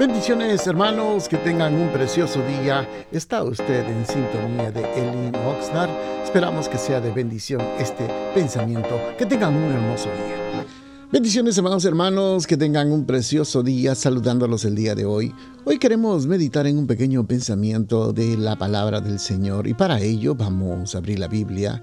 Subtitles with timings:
[0.00, 2.88] Bendiciones hermanos, que tengan un precioso día.
[3.12, 5.90] Está usted en sintonía de Elin Oxnard.
[6.24, 8.98] Esperamos que sea de bendición este pensamiento.
[9.18, 10.64] Que tengan un hermoso día.
[11.12, 15.34] Bendiciones hermanos, hermanos, que tengan un precioso día saludándolos el día de hoy.
[15.66, 20.34] Hoy queremos meditar en un pequeño pensamiento de la palabra del Señor y para ello
[20.34, 21.82] vamos a abrir la Biblia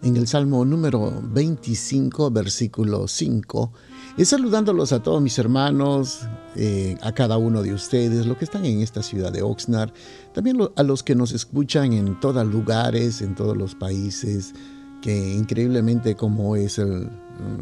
[0.00, 3.72] en el Salmo número 25, versículo 5
[4.18, 6.26] y saludándolos a todos mis hermanos,
[6.56, 9.92] eh, a cada uno de ustedes, los que están en esta ciudad de Oxnard,
[10.34, 14.54] también a los que nos escuchan en todos lugares, en todos los países,
[15.02, 16.80] que increíblemente como es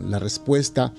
[0.09, 0.95] la respuesta.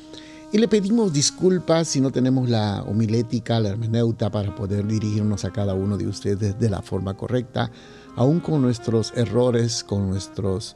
[0.52, 5.52] Y le pedimos disculpas si no tenemos la homilética, la hermeneuta para poder dirigirnos a
[5.52, 7.72] cada uno de ustedes de la forma correcta,
[8.16, 10.76] aún con nuestros errores, con nuestros,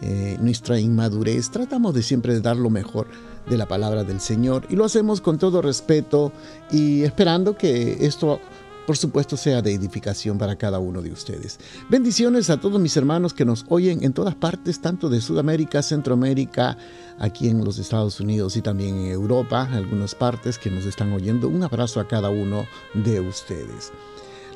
[0.00, 1.50] eh, nuestra inmadurez.
[1.50, 3.08] Tratamos de siempre dar lo mejor
[3.48, 6.32] de la palabra del Señor y lo hacemos con todo respeto
[6.70, 8.40] y esperando que esto
[8.86, 11.58] por supuesto sea de edificación para cada uno de ustedes.
[11.90, 16.78] Bendiciones a todos mis hermanos que nos oyen en todas partes, tanto de Sudamérica, Centroamérica,
[17.18, 21.48] aquí en los Estados Unidos y también en Europa, algunas partes que nos están oyendo.
[21.48, 23.92] Un abrazo a cada uno de ustedes.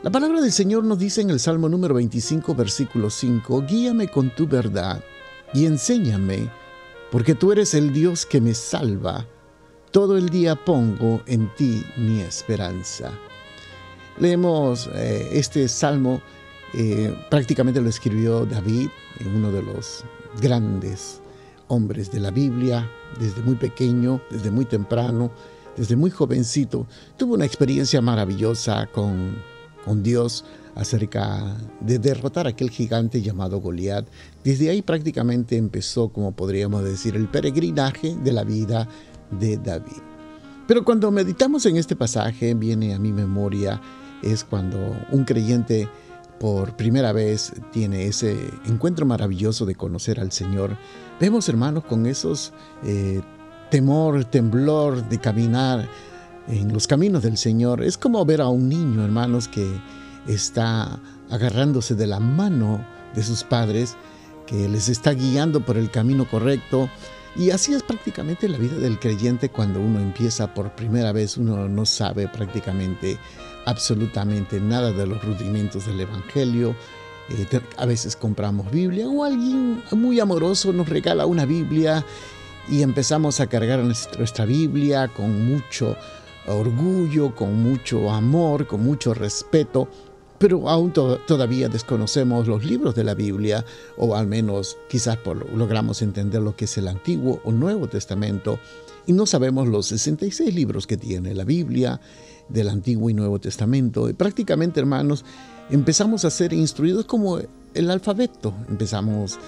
[0.03, 4.31] La palabra del Señor nos dice en el Salmo número 25, versículo 5, Guíame con
[4.31, 5.03] tu verdad
[5.53, 6.51] y enséñame
[7.11, 9.27] porque tú eres el Dios que me salva.
[9.91, 13.11] Todo el día pongo en ti mi esperanza.
[14.19, 16.20] Leemos eh, este salmo,
[16.75, 18.89] eh, prácticamente lo escribió David,
[19.34, 20.05] uno de los
[20.41, 21.20] grandes
[21.67, 25.33] hombres de la Biblia, desde muy pequeño, desde muy temprano,
[25.77, 26.87] desde muy jovencito.
[27.17, 29.37] Tuvo una experiencia maravillosa con,
[29.85, 34.07] con Dios, acerca de derrotar a aquel gigante llamado Goliat.
[34.45, 38.89] Desde ahí prácticamente empezó, como podríamos decir, el peregrinaje de la vida
[39.39, 40.03] de David.
[40.67, 43.81] Pero cuando meditamos en este pasaje, viene a mi memoria,
[44.23, 44.79] es cuando
[45.11, 45.89] un creyente
[46.39, 50.77] por primera vez tiene ese encuentro maravilloso de conocer al Señor.
[51.20, 53.20] Vemos, hermanos, con esos eh,
[53.70, 55.86] temor, temblor de caminar
[56.48, 57.83] en los caminos del Señor.
[57.83, 59.70] Es como ver a un niño, hermanos, que
[60.27, 61.01] está
[61.31, 63.97] agarrándose de la mano de sus padres,
[64.47, 66.89] que les está guiando por el camino correcto.
[67.36, 71.69] Y así es prácticamente la vida del creyente cuando uno empieza por primera vez, uno
[71.69, 73.19] no sabe prácticamente
[73.67, 76.75] absolutamente nada de los rudimentos del Evangelio.
[77.29, 82.05] Eh, a veces compramos Biblia o alguien muy amoroso nos regala una Biblia
[82.69, 85.97] y empezamos a cargar nuestra Biblia con mucho
[86.48, 89.89] orgullo, con mucho amor, con mucho respeto
[90.40, 93.62] pero aún todavía desconocemos los libros de la Biblia,
[93.98, 95.18] o al menos quizás
[95.55, 98.58] logramos entender lo que es el Antiguo o Nuevo Testamento,
[99.06, 102.00] y no sabemos los 66 libros que tiene la Biblia
[102.48, 104.08] del Antiguo y Nuevo Testamento.
[104.08, 105.27] Y prácticamente, hermanos,
[105.68, 107.39] empezamos a ser instruidos como
[107.74, 109.39] el alfabeto, empezamos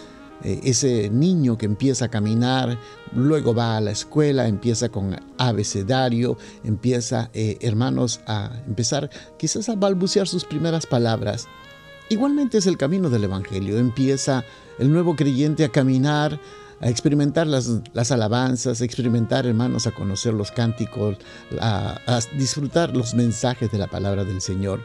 [0.45, 2.79] ese niño que empieza a caminar,
[3.15, 9.77] luego va a la escuela, empieza con abecedario, empieza, eh, hermanos, a empezar quizás a
[9.77, 11.49] balbucear sus primeras palabras.
[12.09, 13.79] Igualmente es el camino del Evangelio.
[13.79, 14.45] Empieza
[14.79, 16.39] el nuevo creyente a caminar,
[16.81, 21.17] a experimentar las, alabanzas, a experimentar, hermanos, a conocer los cánticos,
[21.61, 24.81] a disfrutar los mensajes de la palabra del Señor.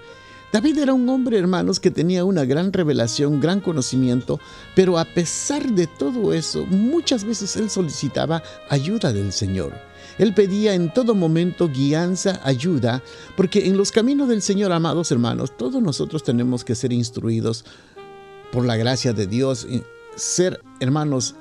[0.51, 4.39] David era un hombre, hermanos, que tenía una gran revelación, gran conocimiento,
[4.75, 9.73] pero a pesar de todo eso, muchas veces él solicitaba ayuda del Señor.
[10.17, 13.03] Él pedía en todo momento guianza, ayuda,
[13.35, 17.65] porque en los caminos del Señor, amados hermanos, todos nosotros tenemos que ser instruidos
[18.51, 19.67] por la gracia de Dios,
[20.15, 21.35] ser, hermanos,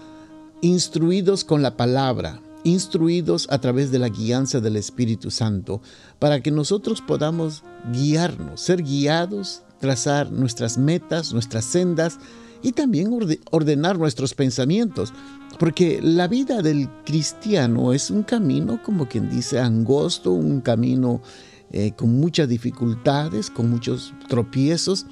[0.60, 5.80] instruidos con la palabra, instruidos a través de la guianza del Espíritu Santo,
[6.18, 7.62] para que nosotros podamos
[7.92, 12.18] guiarnos, ser guiados, trazar nuestras metas, nuestras sendas
[12.62, 13.10] y también
[13.52, 15.12] ordenar nuestros pensamientos.
[15.60, 21.22] Porque la vida del cristiano es un camino, como quien dice, angosto, un camino
[21.70, 25.06] eh, con muchas dificultades, con muchos tropiezos.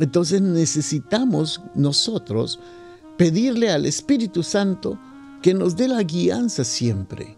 [0.00, 2.58] Entonces necesitamos nosotros
[3.16, 4.98] pedirle al Espíritu Santo
[5.42, 7.36] que nos dé la guianza siempre.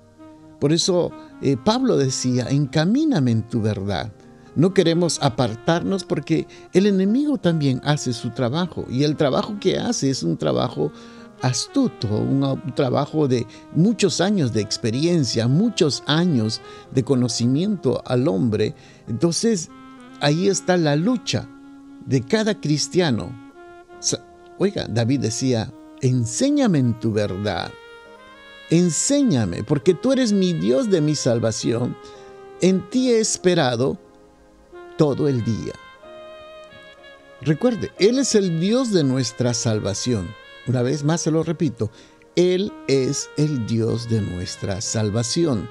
[0.61, 4.13] Por eso eh, Pablo decía, encamíname en tu verdad.
[4.57, 10.11] No queremos apartarnos porque el enemigo también hace su trabajo y el trabajo que hace
[10.11, 10.91] es un trabajo
[11.43, 16.61] astuto, un, trabajo de muchos años de experiencia, muchos años
[16.93, 18.75] de conocimiento al hombre.
[19.07, 19.71] Entonces,
[20.21, 21.49] ahí está la lucha
[22.07, 23.31] de cada cristiano.
[24.59, 27.71] Oiga, David decía, enséñame en tu verdad.
[28.71, 31.97] Enséñame, porque tú eres mi Dios de mi salvación.
[32.61, 33.99] En ti he esperado
[34.97, 35.73] todo el día.
[37.41, 40.35] Recuerde, Él es el Dios de nuestra salvación.
[40.67, 41.91] Una vez más se lo repito,
[42.37, 45.69] Él es el Dios de nuestra salvación.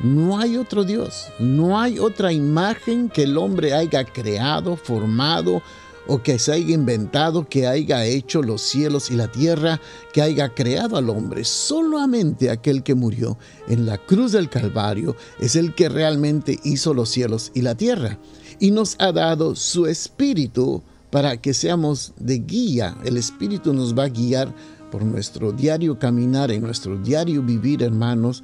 [0.00, 5.60] No hay otro Dios, no hay otra imagen que el hombre haya creado, formado
[6.08, 9.78] o que se haya inventado, que haya hecho los cielos y la tierra,
[10.12, 11.44] que haya creado al hombre.
[11.44, 13.38] Solamente aquel que murió
[13.68, 18.18] en la cruz del Calvario es el que realmente hizo los cielos y la tierra.
[18.58, 22.96] Y nos ha dado su espíritu para que seamos de guía.
[23.04, 24.52] El espíritu nos va a guiar
[24.90, 28.42] por nuestro diario caminar, en nuestro diario vivir, hermanos.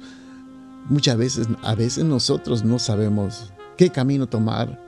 [0.87, 4.79] Muchas veces, a veces nosotros no sabemos qué camino tomar,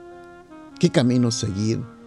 [0.78, 1.97] qué camino seguir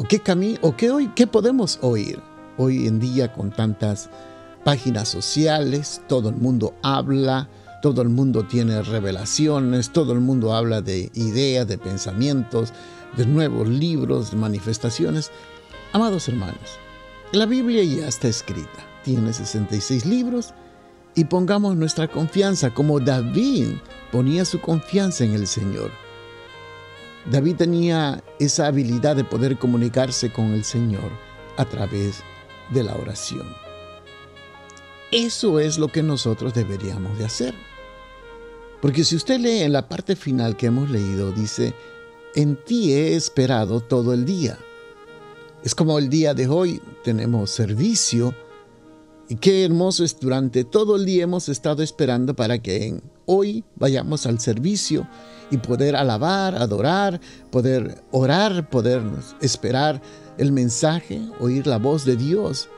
[0.00, 2.18] ¿O qué camino, o qué hoy, qué podemos oír
[2.56, 4.08] hoy en día con tantas
[4.64, 6.00] páginas sociales?
[6.08, 7.50] Todo el mundo habla,
[7.82, 12.72] todo el mundo tiene revelaciones, todo el mundo habla de ideas, de pensamientos,
[13.18, 15.30] de nuevos libros, de manifestaciones.
[15.92, 16.78] Amados hermanos,
[17.32, 20.54] la Biblia ya está escrita, tiene 66 libros
[21.14, 23.74] y pongamos nuestra confianza como David
[24.10, 25.90] ponía su confianza en el Señor.
[27.26, 31.10] David tenía esa habilidad de poder comunicarse con el Señor
[31.56, 32.22] a través
[32.70, 33.46] de la oración.
[35.12, 37.54] Eso es lo que nosotros deberíamos de hacer.
[38.80, 41.74] Porque si usted lee en la parte final que hemos leído, dice,
[42.34, 44.58] en ti he esperado todo el día.
[45.62, 48.34] Es como el día de hoy tenemos servicio
[49.28, 54.26] y qué hermoso es durante todo el día hemos estado esperando para que hoy vayamos
[54.26, 55.06] al servicio
[55.50, 57.20] y poder alabar, adorar,
[57.50, 59.02] poder orar, poder
[59.40, 60.00] esperar
[60.38, 62.68] el mensaje, oír la voz de Dios.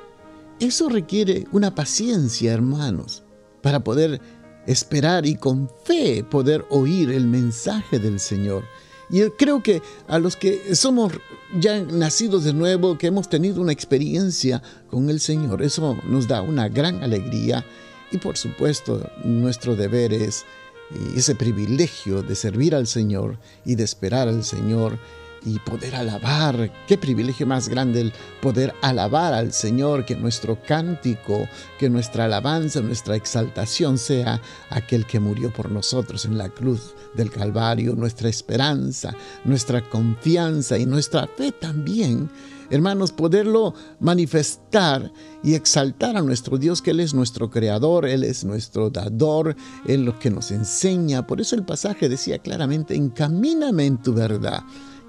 [0.61, 3.23] Eso requiere una paciencia, hermanos,
[3.63, 4.21] para poder
[4.67, 8.65] esperar y con fe poder oír el mensaje del Señor.
[9.11, 11.13] Y creo que a los que somos
[11.61, 16.41] ya nacidos de nuevo, que hemos tenido una experiencia con el Señor, eso nos da
[16.41, 17.65] una gran alegría
[18.11, 20.45] y por supuesto nuestro deber es
[21.17, 24.99] ese privilegio de servir al Señor y de esperar al Señor
[25.44, 26.73] y poder alabar.
[26.87, 31.49] Qué privilegio más grande el poder alabar al Señor, que nuestro cántico,
[31.79, 34.41] que nuestra alabanza, nuestra exaltación sea
[34.71, 40.87] aquel que murió por nosotros en la cruz del Calvario, nuestra esperanza, nuestra confianza y
[40.87, 42.31] nuestra fe también
[42.73, 45.12] hermanos, poderlo manifestar
[45.43, 49.55] y exaltar a nuestro Dios, que Él es nuestro creador, Él es nuestro dador,
[49.87, 51.27] Él lo que nos enseña.
[51.27, 54.62] Por eso el pasaje decía claramente, encamíname en tu verdad.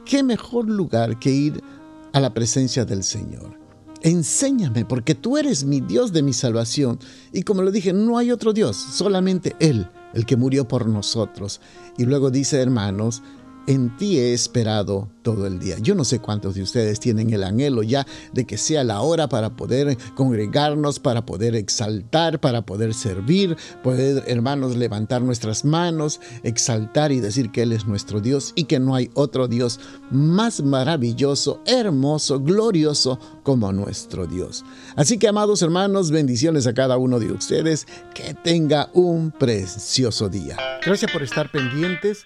[0.05, 1.63] ¿Qué mejor lugar que ir
[2.11, 3.57] a la presencia del Señor?
[4.01, 6.99] Enséñame, porque tú eres mi Dios de mi salvación.
[7.31, 11.61] Y como lo dije, no hay otro Dios, solamente Él, el que murió por nosotros.
[11.97, 13.23] Y luego dice, hermanos,
[13.67, 15.77] en ti he esperado todo el día.
[15.79, 19.29] Yo no sé cuántos de ustedes tienen el anhelo ya de que sea la hora
[19.29, 27.11] para poder congregarnos, para poder exaltar, para poder servir, poder, hermanos, levantar nuestras manos, exaltar
[27.11, 29.79] y decir que Él es nuestro Dios y que no hay otro Dios
[30.11, 34.65] más maravilloso, hermoso, glorioso como nuestro Dios.
[34.95, 37.87] Así que, amados hermanos, bendiciones a cada uno de ustedes.
[38.13, 40.57] Que tenga un precioso día.
[40.85, 42.25] Gracias por estar pendientes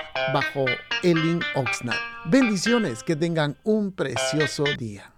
[0.33, 0.65] bajo
[1.03, 1.99] Elin Oxnard.
[2.25, 5.11] Bendiciones, que tengan un precioso día.